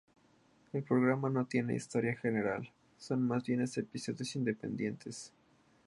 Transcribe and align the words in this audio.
El 0.73 0.81
programa 0.81 1.29
no 1.29 1.45
tiene 1.45 1.75
historia 1.75 2.15
general, 2.17 2.71
son 2.97 3.21
más 3.21 3.43
bien 3.43 3.61
episodios 3.61 4.35
independientes. 4.35 5.31